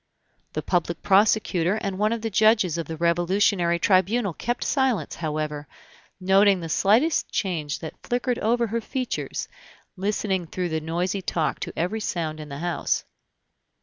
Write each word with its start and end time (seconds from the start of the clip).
The 0.53 0.63
public 0.63 1.03
prosecutor 1.03 1.75
and 1.75 1.99
one 1.99 2.11
of 2.11 2.23
the 2.23 2.31
judges 2.31 2.75
of 2.79 2.87
the 2.87 2.97
Revolutionary 2.97 3.77
Tribunal 3.77 4.33
kept 4.33 4.63
silence, 4.63 5.13
however; 5.17 5.67
noting 6.19 6.59
the 6.59 6.69
slightest 6.69 7.29
change 7.31 7.77
that 7.81 8.01
flickered 8.01 8.39
over 8.39 8.65
her 8.65 8.81
features, 8.81 9.47
listening 9.95 10.47
through 10.47 10.69
the 10.69 10.81
noisy 10.81 11.21
talk 11.21 11.59
to 11.59 11.73
every 11.77 11.99
sound 11.99 12.39
in 12.39 12.49
the 12.49 12.57
house. 12.57 13.03